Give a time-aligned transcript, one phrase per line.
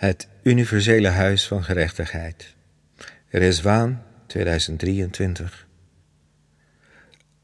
[0.00, 2.54] Het universele huis van gerechtigheid.
[3.28, 5.66] Rezwaan 2023.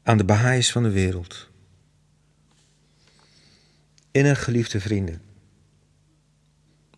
[0.03, 1.49] Aan de Baha'is van de wereld.
[4.11, 5.21] Innig geliefde vrienden.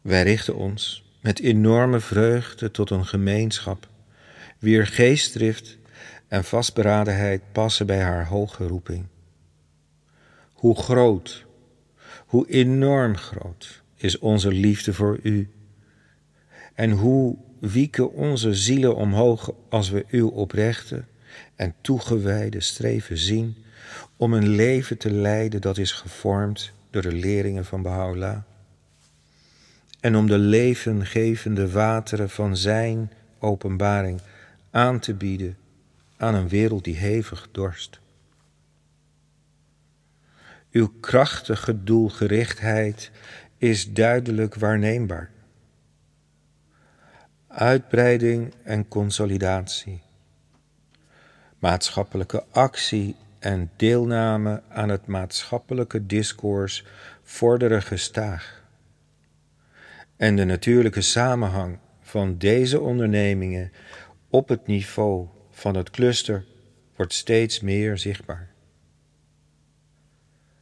[0.01, 3.87] Wij richten ons met enorme vreugde tot een gemeenschap,
[4.60, 5.78] wier geestdrift
[6.28, 9.05] en vastberadenheid passen bij haar hoge roeping.
[10.53, 11.46] Hoe groot,
[12.26, 15.50] hoe enorm groot is onze liefde voor u.
[16.73, 21.03] En hoe wieken onze zielen omhoog als we uw oprechte
[21.55, 23.55] en toegewijde streven zien
[24.17, 28.38] om een leven te leiden dat is gevormd door de leringen van Baha'u'llah.
[29.99, 34.21] En om de levengevende wateren van zijn openbaring
[34.71, 35.57] aan te bieden
[36.18, 37.99] aan een wereld die hevig dorst.
[40.71, 43.12] Uw krachtige doelgerichtheid
[43.59, 45.30] is duidelijk waarneembaar.
[47.48, 50.01] Uitbreiding en consolidatie.
[51.57, 56.85] Maatschappelijke actie en deelname aan het maatschappelijke discours
[57.24, 58.63] vorderen gestaag.
[60.16, 63.71] En de natuurlijke samenhang van deze ondernemingen
[64.30, 66.46] op het niveau van het cluster
[66.96, 68.50] wordt steeds meer zichtbaar.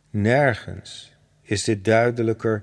[0.10, 1.17] Nergens
[1.48, 2.62] is dit duidelijker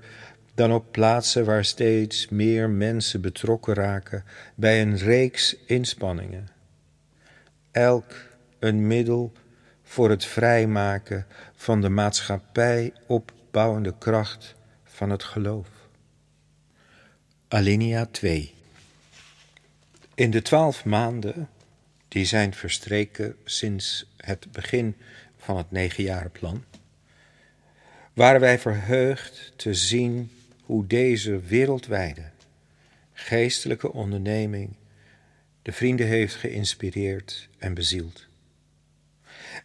[0.53, 4.23] dan op plaatsen waar steeds meer mensen betrokken raken
[4.55, 6.47] bij een reeks inspanningen.
[7.71, 8.13] Elk
[8.59, 9.31] een middel
[9.83, 15.67] voor het vrijmaken van de maatschappij opbouwende kracht van het geloof.
[17.47, 18.53] Alinea 2
[20.15, 21.49] In de twaalf maanden
[22.07, 24.95] die zijn verstreken sinds het begin
[25.37, 26.63] van het negenjarenplan,
[28.15, 30.31] waren wij verheugd te zien
[30.63, 32.23] hoe deze wereldwijde
[33.13, 34.75] geestelijke onderneming
[35.61, 38.27] de vrienden heeft geïnspireerd en bezield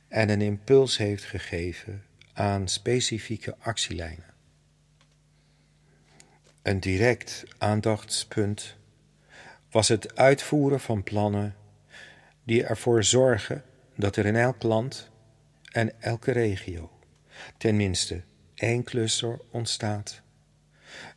[0.08, 4.34] en een impuls heeft gegeven aan specifieke actielijnen.
[6.62, 8.76] Een direct aandachtspunt
[9.70, 11.54] was het uitvoeren van plannen
[12.44, 15.10] die ervoor zorgen dat er in elk land
[15.72, 16.90] en elke regio
[17.56, 18.22] tenminste
[18.60, 20.20] één cluster ontstaat,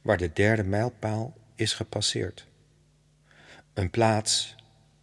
[0.01, 2.47] waar de derde mijlpaal is gepasseerd.
[3.73, 4.55] Een plaats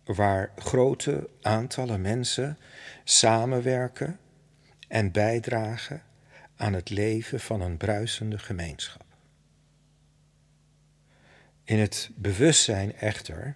[0.05, 2.59] waar grote aantallen mensen
[3.05, 4.19] samenwerken
[4.89, 6.03] en bijdragen
[6.57, 9.05] aan het leven van een bruisende gemeenschap.
[11.65, 13.55] In het bewustzijn echter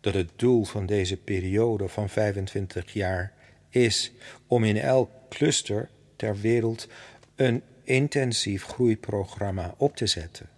[0.00, 3.32] dat het doel van deze periode van 25 jaar
[3.68, 4.12] is
[4.46, 6.88] om in elk cluster ter wereld
[7.34, 10.48] een intensief groeiprogramma op te zetten.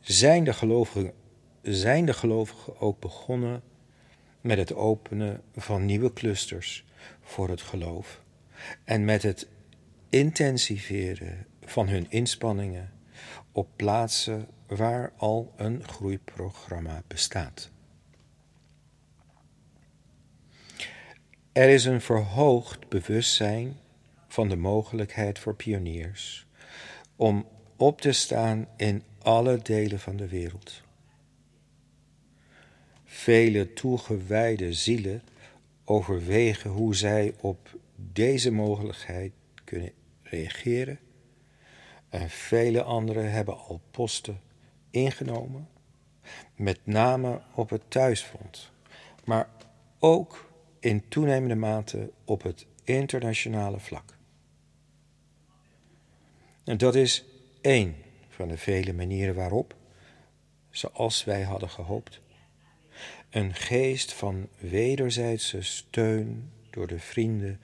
[0.00, 1.12] Zijn de gelovigen,
[1.62, 3.62] zijn de gelovigen ook begonnen
[4.40, 6.84] met het openen van nieuwe clusters
[7.20, 8.22] voor het geloof
[8.84, 9.48] en met het
[10.08, 12.92] intensiveren van hun inspanningen
[13.52, 17.70] op plaatsen waar al een groeiprogramma bestaat.
[21.52, 23.76] Er is een verhoogd bewustzijn
[24.36, 26.46] van de mogelijkheid voor pioniers
[27.16, 30.82] om op te staan in alle delen van de wereld.
[33.04, 35.22] Vele toegewijde zielen
[35.84, 39.32] overwegen hoe zij op deze mogelijkheid
[39.64, 39.92] kunnen
[40.22, 40.98] reageren
[42.08, 44.40] en vele anderen hebben al posten
[44.90, 45.68] ingenomen,
[46.56, 48.70] met name op het thuisfront,
[49.24, 49.48] maar
[49.98, 54.15] ook in toenemende mate op het internationale vlak.
[56.66, 57.24] En dat is
[57.60, 57.96] één
[58.28, 59.74] van de vele manieren waarop,
[60.70, 62.20] zoals wij hadden gehoopt,
[63.30, 67.60] een geest van wederzijdse steun door de vrienden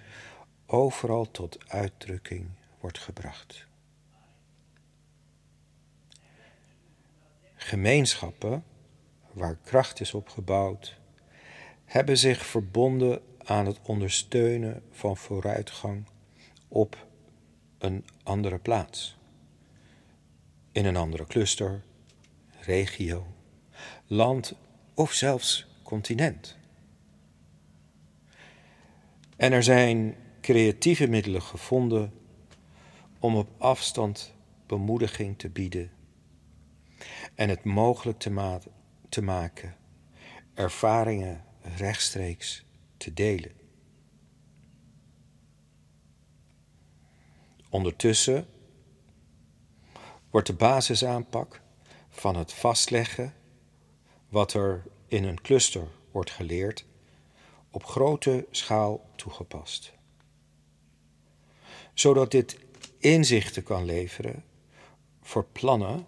[0.67, 2.49] overal tot uitdrukking
[2.81, 3.67] wordt gebracht.
[7.55, 8.65] Gemeenschappen
[9.33, 10.99] waar kracht is opgebouwd,
[11.85, 16.07] hebben zich verbonden aan het ondersteunen van vooruitgang
[16.69, 17.07] op
[17.83, 19.17] een andere plaats,
[20.73, 21.83] in een andere cluster,
[22.61, 23.27] regio,
[24.07, 24.55] land
[24.95, 26.57] of zelfs continent.
[29.37, 32.13] En er zijn creatieve middelen gevonden
[33.19, 34.35] om op afstand
[34.67, 35.91] bemoediging te bieden
[37.35, 38.61] en het mogelijk te, ma
[39.09, 39.77] te maken
[40.55, 41.45] ervaringen
[41.77, 42.65] rechtstreeks
[42.97, 43.62] te delen.
[47.73, 48.47] Ondertussen
[50.31, 51.61] wordt de basisaanpak
[52.09, 53.35] van het vastleggen
[54.29, 56.85] wat er in een cluster wordt geleerd,
[57.71, 59.93] op grote schaal toegepast.
[61.95, 62.59] Zodat dit
[62.99, 64.45] inzichten kan leveren
[65.23, 66.07] voor plannen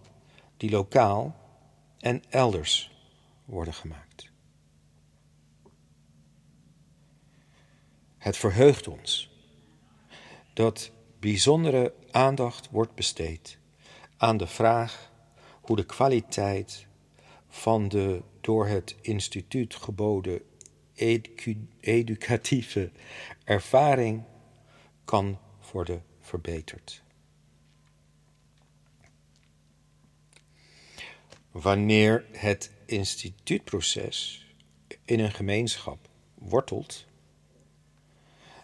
[0.57, 1.37] die lokaal
[1.99, 2.91] en elders
[3.45, 4.31] worden gemaakt.
[8.19, 9.31] Het verheugt ons
[10.53, 10.93] dat
[11.25, 13.59] bijzondere aandacht wordt besteed
[14.17, 15.13] aan de vraag
[15.61, 16.87] hoe de kwaliteit
[17.49, 20.41] van de door het instituut geboden
[21.81, 22.91] educatieve
[23.45, 24.25] ervaring
[25.05, 25.39] kan
[25.73, 27.03] worden verbeterd.
[31.51, 34.47] Wanneer het instituutproces
[35.05, 37.07] in een gemeenschap wortelt,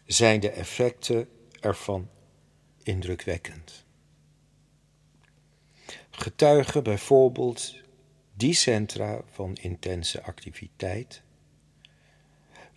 [0.07, 1.29] zijn de effecten
[1.61, 2.09] ervan
[2.83, 3.85] indrukwekkend.
[6.11, 7.75] Getuigen bijvoorbeeld
[8.35, 11.23] die centra van intense activiteit,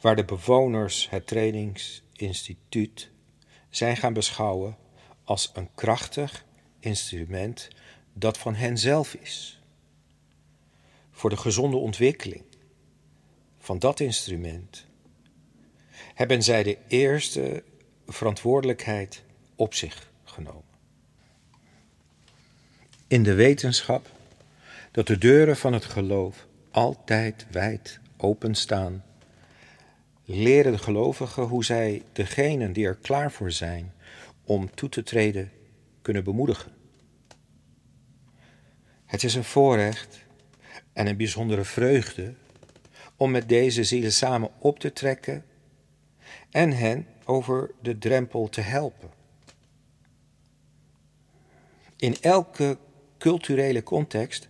[0.02, 3.12] waar de bewoners het trainingsinstituut
[3.70, 4.78] zijn gaan beschouwen
[5.24, 6.46] als een krachtig
[6.80, 7.68] instrument
[8.14, 9.62] dat van henzelf is.
[11.12, 12.44] Voor de gezonde ontwikkeling
[13.58, 14.86] van dat instrument
[16.14, 17.64] hebben zij de eerste
[18.08, 19.24] verantwoordelijkheid
[19.56, 20.72] op zich genomen.
[23.08, 24.10] In de wetenschap
[24.92, 29.04] dat de deuren van het geloof altijd wijd openstaan,
[30.26, 33.94] leren de gelovigen hoe zij degenen die er klaar voor zijn
[34.44, 35.52] om toe te treden
[36.02, 36.72] kunnen bemoedigen.
[39.06, 40.26] Het is een voorrecht
[40.94, 42.34] en een bijzondere vreugde
[43.16, 45.46] om met deze zielen samen op te trekken
[46.52, 49.10] en hen over de drempel te helpen.
[52.04, 52.78] In elke
[53.18, 54.48] culturele context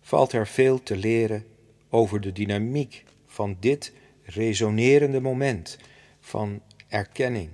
[0.00, 1.46] valt er veel te leren
[1.88, 3.92] over de dynamiek van dit
[4.22, 5.78] resonerende moment
[6.20, 7.50] van erkenning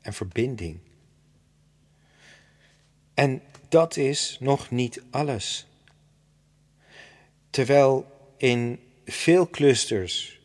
[0.00, 0.78] en verbinding.
[3.14, 5.66] En dat is nog niet alles.
[7.50, 8.06] Terwijl
[8.36, 10.40] in veel clusters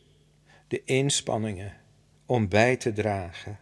[0.68, 1.76] de inspanningen
[2.26, 3.58] om bij te dragen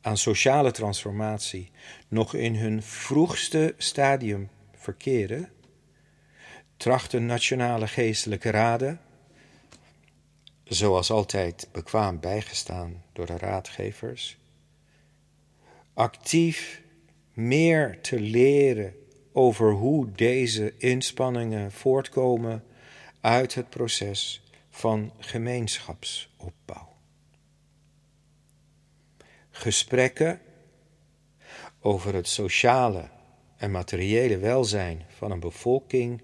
[0.00, 1.70] aan sociale transformatie
[2.08, 5.50] nog in hun vroegste stadium verkeren,
[6.76, 9.00] trachten nationale geestelijke raden,
[10.64, 14.38] zoals altijd bekwaam bijgestaan door de raadgevers,
[15.94, 16.82] actief
[17.32, 18.94] meer te leren
[19.32, 22.64] over hoe deze inspanningen voortkomen
[23.20, 26.94] uit het proces van gemeenschapsopbouw.
[29.50, 30.40] Gesprekken
[31.86, 33.08] over het sociale
[33.56, 36.22] en materiële welzijn van een bevolking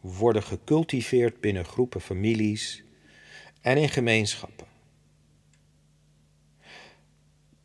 [0.00, 2.84] worden gecultiveerd binnen groepen families
[3.60, 4.66] en in gemeenschappen.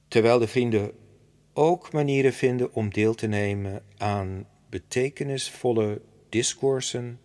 [0.07, 0.91] Terwijl de vrienden
[1.53, 7.19] ook manieren vinden om deel te nemen aan betekenisvolle discoursen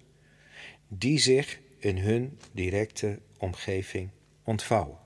[0.88, 4.10] die zich in hun directe omgeving
[4.44, 4.99] ontvouwen.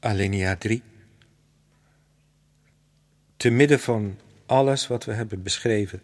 [0.00, 0.82] Alinea 3
[3.36, 6.02] Te midden van alles wat we hebben beschreven,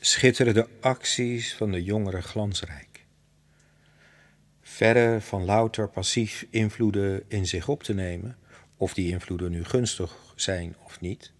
[0.00, 3.04] schitteren de acties van de jongeren glansrijk.
[4.60, 8.36] Verre van louter passief invloeden in zich op te nemen,
[8.76, 11.32] of die invloeden nu gunstig zijn of niet,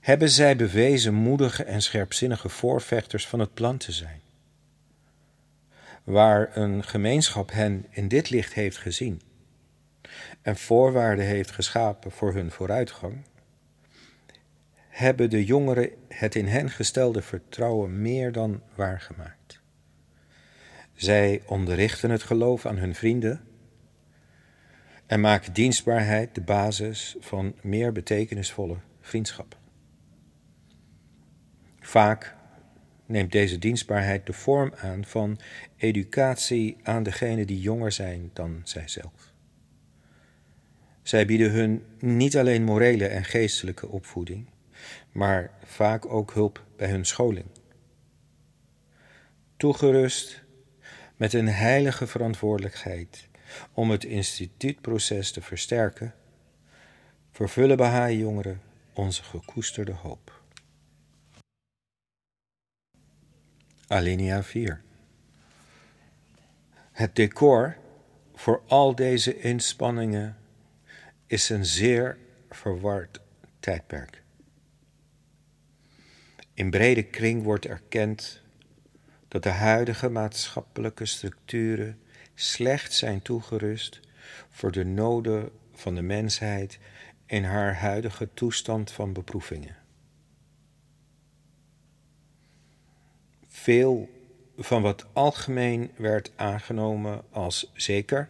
[0.00, 4.20] hebben zij bewezen moedige en scherpzinnige voorvechters van het plan te zijn.
[6.04, 9.20] Waar een gemeenschap hen in dit licht heeft gezien
[10.42, 13.24] en voorwaarden heeft geschapen voor hun vooruitgang,
[14.88, 19.60] hebben de jongeren het in hen gestelde vertrouwen meer dan waargemaakt.
[20.94, 23.40] Zij onderrichten het geloof aan hun vrienden
[25.06, 29.56] en maken dienstbaarheid de basis van meer betekenisvolle vriendschap.
[31.80, 32.36] Vaak
[33.06, 35.40] neemt deze dienstbaarheid de vorm aan van
[35.76, 39.27] educatie aan degenen die jonger zijn dan zijzelf.
[41.08, 44.46] Zij bieden hun niet alleen morele en geestelijke opvoeding,
[45.12, 47.46] maar vaak ook hulp bij hun scholing.
[49.56, 50.42] Toegerust
[51.16, 53.28] met een heilige verantwoordelijkheid
[53.72, 56.14] om het instituutproces te versterken,
[57.30, 58.60] vervullen Baha'i-jongeren
[58.92, 60.42] onze gekoesterde hoop.
[63.86, 64.82] Alinea 4
[66.92, 67.76] Het decor
[68.34, 70.36] voor al deze inspanningen
[71.28, 72.18] is een zeer
[72.50, 73.20] verward
[73.60, 74.22] tijdperk.
[76.54, 78.42] In brede kring wordt erkend
[79.28, 82.00] dat de huidige maatschappelijke structuren
[82.34, 84.00] slecht zijn toegerust
[84.50, 86.78] voor de noden van de mensheid
[87.26, 89.76] in haar huidige toestand van beproevingen.
[93.46, 94.08] Veel
[94.56, 98.28] van wat algemeen werd aangenomen als zeker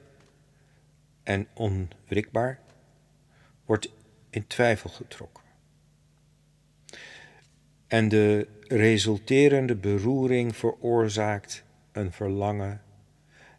[1.23, 2.61] en onwrikbaar,
[3.69, 3.89] wordt
[4.31, 5.45] in twijfel getrokken.
[7.87, 12.83] En de resulterende beroering veroorzaakt een verlangen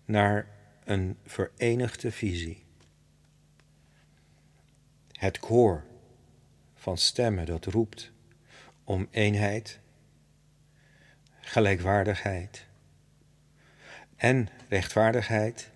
[0.06, 0.48] naar
[0.84, 2.64] een verenigde visie.
[5.12, 5.84] Het koor
[6.76, 8.12] van stemmen dat roept
[8.84, 9.80] om eenheid,
[11.40, 12.66] gelijkwaardigheid
[14.16, 15.72] en rechtvaardigheid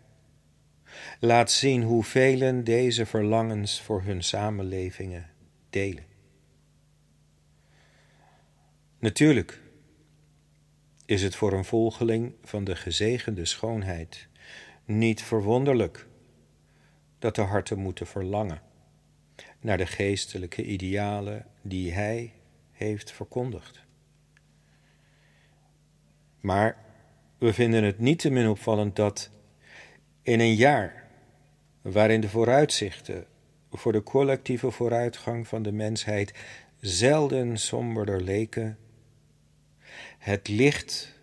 [1.19, 5.29] laat zien hoe velen deze verlangens voor hun samenlevingen
[5.69, 6.05] delen.
[8.99, 9.61] Natuurlijk
[11.05, 14.27] is het voor een volgeling van de gezegende schoonheid
[14.85, 16.07] niet verwonderlijk
[17.19, 18.61] dat de harten moeten verlangen
[19.59, 22.33] naar de geestelijke idealen die hij
[22.71, 23.83] heeft verkondigd.
[26.39, 26.77] Maar
[27.37, 29.29] we vinden het niet te min opvallend dat
[30.23, 31.07] in een jaar
[31.81, 33.25] waarin de vooruitzichten
[33.71, 36.33] voor de collectieve vooruitgang van de mensheid
[36.79, 38.77] zelden somberder leken,
[40.17, 41.19] het licht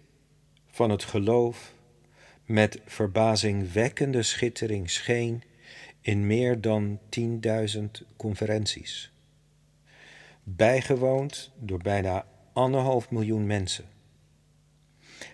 [0.70, 1.74] van het geloof
[2.44, 5.42] met verbazingwekkende schittering scheen
[6.00, 7.80] in meer dan 10.000
[8.16, 9.12] conferenties,
[10.42, 13.84] bijgewoond door bijna anderhalf miljoen mensen,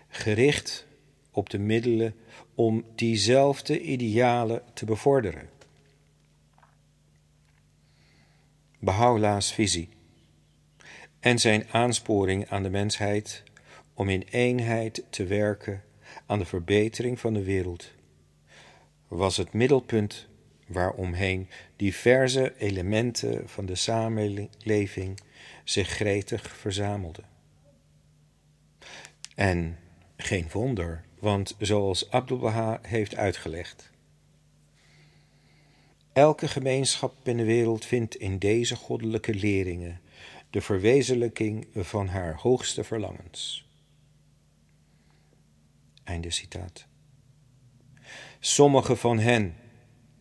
[0.09, 0.87] gericht
[1.31, 2.15] op de middelen
[2.57, 5.49] om diezelfde idealen te bevorderen.
[8.79, 9.89] Baha'u'llah's visie
[11.21, 13.43] en zijn aansporing aan de mensheid
[13.95, 15.83] om in eenheid te werken
[16.27, 17.91] aan de verbetering van de wereld
[19.09, 20.27] was het middelpunt
[20.67, 25.21] waaromheen diverse elementen van de samenleving
[25.65, 27.25] zich gretig verzamelden.
[29.35, 29.79] En
[30.17, 33.91] geen wonder, want zoals Abdul Baha heeft uitgelegd,
[36.13, 40.01] elke gemeenschap in de wereld vindt in deze goddelijke leringen
[40.51, 43.69] de verwezenlijking van haar hoogste verlangens.
[46.05, 46.87] Einde citaat.
[48.41, 49.55] Sommige van hen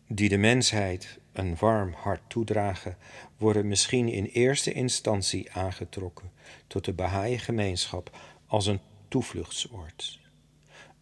[0.08, 2.96] die de mensheid een warm hart toedragen,
[3.36, 6.30] worden misschien in eerste instantie aangetrokken
[6.66, 10.25] tot de Bahá'í gemeenschap als een toevluchtsoord,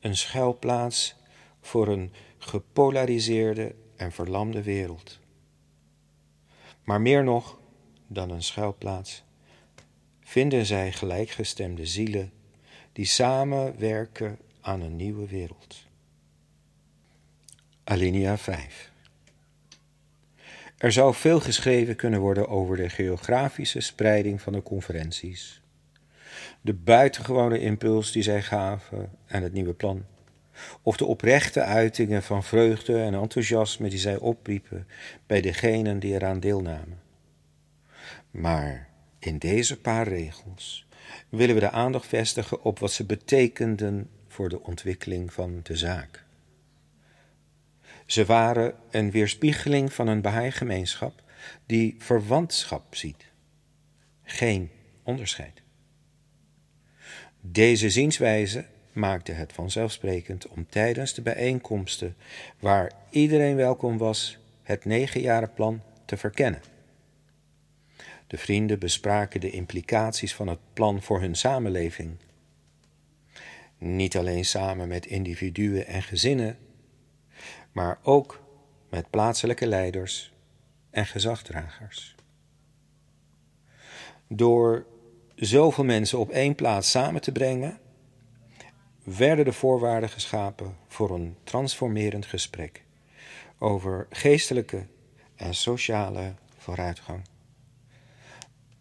[0.04, 1.14] een schuilplaats
[1.61, 5.18] voor een gepolariseerde en verlamde wereld.
[6.82, 7.58] Maar meer nog
[8.06, 9.25] dan een schuilplaats,
[10.20, 12.32] vinden zij gelijkgestemde zielen
[12.92, 15.87] die samen werken aan een nieuwe wereld.
[17.84, 18.92] Alinea 5
[20.78, 25.62] Er zou veel geschreven kunnen worden over de geografische spreiding van de conferenties,
[26.60, 30.04] de buitengewone impuls die zij gaven en het nieuwe plan,
[30.82, 34.86] of de oprechte uitingen van vreugde en enthousiasme die zij opriepen
[35.26, 37.02] bij degenen die eraan deelnamen.
[38.30, 38.88] Maar
[39.18, 40.86] in deze paar regels
[41.28, 46.24] willen we de aandacht vestigen op wat ze betekenden voor de ontwikkeling van de zaak.
[48.06, 51.22] Ze waren een weerspiegeling van een Bahá'í-gemeenschap
[51.66, 53.24] die verwantschap ziet,
[54.22, 54.70] geen
[55.02, 55.63] onderscheid.
[57.46, 62.16] Deze zienswijze maakte het vanzelfsprekend om tijdens de bijeenkomsten,
[62.58, 66.62] waar iedereen welkom was, het negenjarenplan te verkennen.
[68.26, 72.16] De vrienden bespraken de implicaties van het plan voor hun samenleving.
[73.78, 76.58] Niet alleen samen met individuen en gezinnen,
[77.72, 78.42] maar ook
[78.90, 80.32] met plaatselijke leiders
[80.90, 82.14] en gezagdragers.
[84.28, 84.86] Door
[85.44, 87.78] zoveel mensen op één plaats samen te brengen,
[89.02, 92.84] werden de voorwaarden geschapen voor een transformerend gesprek
[93.58, 94.86] over geestelijke
[95.34, 97.22] en sociale vooruitgang.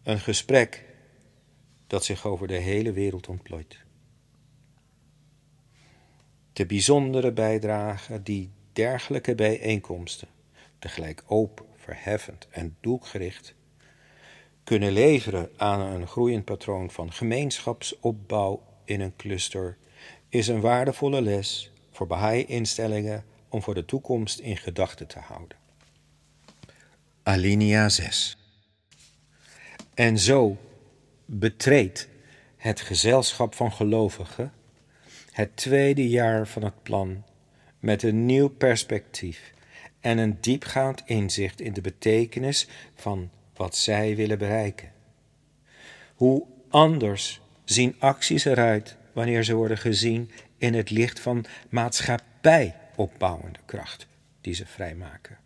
[0.03, 0.85] Een gesprek
[1.87, 3.77] dat zich over de hele wereld ontplooit.
[6.53, 10.27] De bijzondere bijdrage die dergelijke bijeenkomsten,
[10.79, 13.55] tegelijk open, verheffend en doelgericht,
[14.63, 19.77] kunnen leveren aan een groeiend patroon van gemeenschapsopbouw in een cluster,
[20.29, 25.57] is een waardevolle les voor Bahá'í-instellingen om voor de toekomst in gedachten te houden.
[27.23, 28.37] Alinea 6
[29.93, 30.57] En zo
[31.25, 32.09] betreedt
[32.57, 34.53] het gezelschap van gelovigen
[35.31, 37.23] het tweede jaar van het plan
[37.79, 39.53] met een nieuw perspectief
[39.99, 44.91] en een diepgaand inzicht in de betekenis van wat zij willen bereiken.
[46.15, 53.59] Hoe anders zien acties eruit wanneer ze worden gezien in het licht van maatschappij opbouwende
[53.65, 54.07] kracht
[54.41, 55.37] die ze vrijmaken.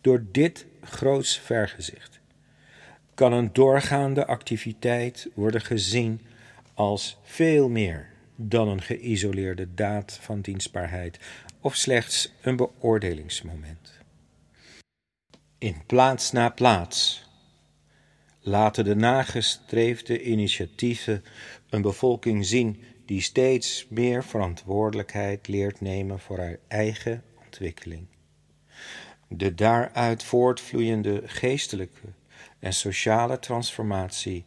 [0.00, 2.20] Door dit groots vergezicht
[3.14, 6.20] kan een doorgaande activiteit worden gezien
[6.74, 11.18] als veel meer dan een geïsoleerde daad van dienstbaarheid
[11.60, 13.95] of slechts een beoordelingsmoment.
[15.58, 17.24] In plaats na plaats
[18.40, 21.24] laten de nagestreefde initiatieven
[21.70, 28.06] een bevolking zien die steeds meer verantwoordelijkheid leert nemen voor haar eigen ontwikkeling.
[29.28, 32.08] De daaruit voortvloeiende geestelijke
[32.58, 34.44] en sociale transformatie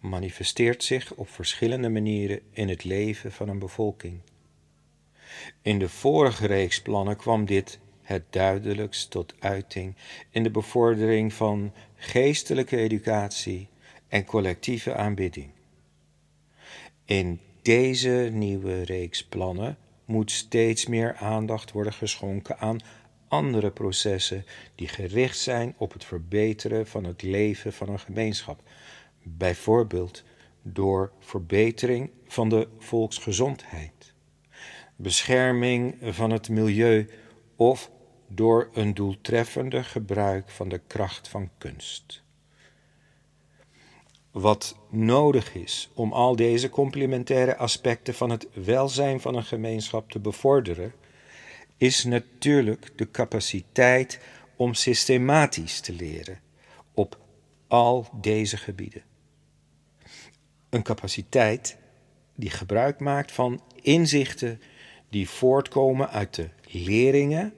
[0.00, 4.20] manifesteert zich op verschillende manieren in het leven van een bevolking.
[5.62, 9.94] In de vorige reeks plannen kwam dit het duidelijkst tot uiting
[10.30, 13.68] in de bevordering van geestelijke educatie
[14.08, 15.50] en collectieve aanbidding.
[17.04, 22.80] In deze nieuwe reeks plannen moet steeds meer aandacht worden geschonken aan
[23.28, 24.44] andere processen
[24.74, 28.60] die gericht zijn op het verbeteren van het leven van een gemeenschap,
[29.22, 30.24] bijvoorbeeld
[30.62, 34.12] door verbetering van de volksgezondheid,
[34.96, 37.08] bescherming van het milieu
[37.56, 37.90] of
[38.28, 42.24] door een doeltreffender gebruik van de kracht van kunst.
[44.30, 50.18] Wat nodig is om al deze complementaire aspecten van het welzijn van een gemeenschap te
[50.18, 50.92] bevorderen,
[51.76, 54.20] is natuurlijk de capaciteit
[54.56, 56.40] om systematisch te leren
[56.94, 57.18] op
[57.68, 59.02] al deze gebieden.
[60.70, 61.78] Een capaciteit
[62.34, 64.60] die gebruik maakt van inzichten
[65.08, 67.54] die voortkomen uit de leringen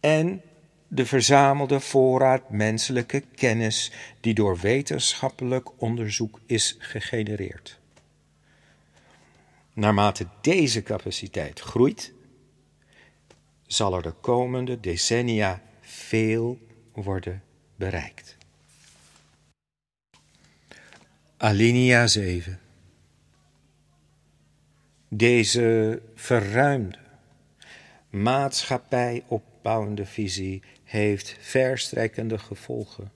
[0.00, 0.42] en
[0.88, 7.78] de verzamelde voorraad menselijke kennis die door wetenschappelijk onderzoek is gegenereerd.
[9.72, 12.12] Naarmate deze capaciteit groeit,
[13.66, 16.58] zal er de komende decennia veel
[16.92, 17.42] worden
[17.76, 18.36] bereikt.
[21.36, 22.60] Alinea 7
[25.08, 26.98] Deze verruimde,
[28.10, 29.24] maatschappij
[29.60, 33.12] opbouwende visie heeft verstrekkende gevolgen.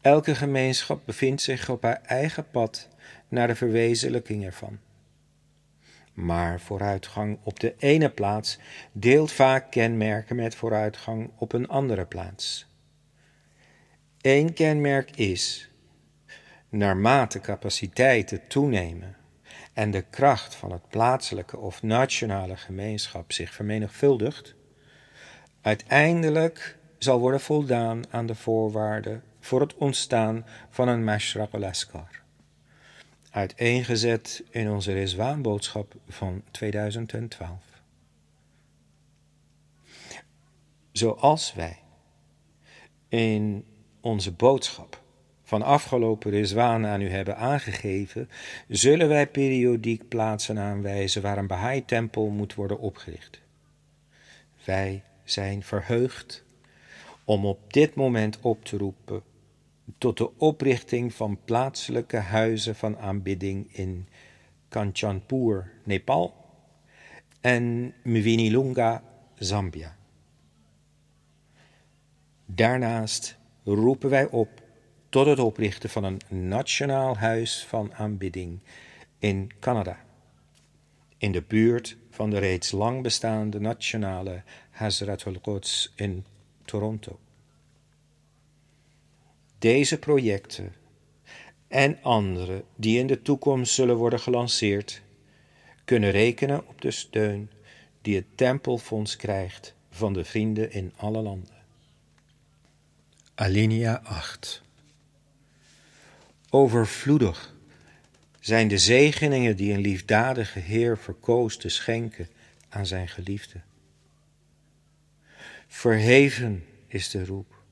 [0.00, 2.88] Elke gemeenschap bevindt zich op haar eigen pad
[3.28, 4.78] naar de verwezenlijking ervan.
[6.12, 8.58] Maar vooruitgang op de ene plaats
[8.92, 12.66] deelt vaak kenmerken met vooruitgang op een andere plaats.
[14.20, 15.70] Eén kenmerk is,
[16.68, 19.16] naarmate capaciteiten toenemen
[19.74, 24.54] en de kracht van het plaatselijke of nationale gemeenschap zich vermenigvuldigt,
[25.60, 32.22] uiteindelijk zal worden voldaan aan de voorwaarden voor het ontstaan van een Mashraq al-Askar
[33.34, 37.50] uiteengezet in onze Rizwaanboodschap van 2012.
[40.92, 41.78] Zoals wij
[43.08, 43.64] in
[44.00, 45.02] onze boodschap
[45.44, 48.28] van afgelopen Rizwaan aan u hebben aangegeven,
[48.68, 53.40] zullen wij periodiek plaatsen aanwijzen waar een Baha'i-tempel moet worden opgericht.
[54.64, 56.44] Wij zijn verheugd
[57.24, 59.22] om op dit moment op te roepen
[59.98, 64.08] tot de oprichting van plaatselijke huizen van aanbidding in
[64.68, 66.34] Kanchanpur, Nepal
[67.40, 69.02] en Mwinilunga,
[69.34, 69.96] Zambia.
[72.46, 74.63] Daarnaast roepen wij op
[75.14, 78.58] tot het oprichten van een nationaal huis van aanbidding
[79.18, 80.04] in Canada,
[81.18, 86.24] in de buurt van de reeds lang bestaande nationale Hazratul Quds in
[86.64, 87.18] Toronto.
[89.58, 90.74] Deze projecten
[91.68, 95.02] en andere die in de toekomst zullen worden gelanceerd,
[95.84, 97.50] kunnen rekenen op de steun
[98.02, 101.54] die het Tempelfonds krijgt van de vrienden in alle landen.
[103.34, 104.63] Alinea 8
[106.54, 107.54] Overvloedig
[108.40, 112.28] zijn de zegeningen die een liefdadige Heer verkoos te schenken
[112.68, 113.60] aan zijn geliefde.
[115.66, 117.62] Verheven is de roep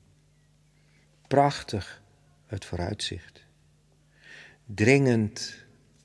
[1.27, 2.01] prachtig
[2.45, 3.43] het vooruitzicht.
[4.65, 5.55] Dringend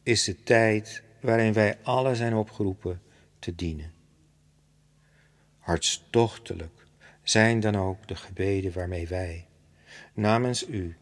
[0.03, 3.03] is de tijd waarin wij alle zijn opgeroepen
[3.39, 3.93] te dienen.
[5.59, 6.87] Hartstochtelijk
[7.23, 9.47] zijn dan ook de gebeden waarmee wij,
[10.15, 10.97] namens u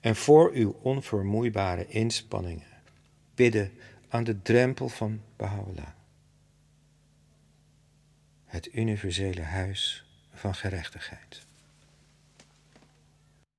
[0.00, 2.66] en voor uw onvermoeibare inspanningen
[3.34, 3.72] bidden
[4.08, 5.88] aan de drempel van Baha'u'llah.
[8.44, 11.46] Het universele huis van gerechtigheid.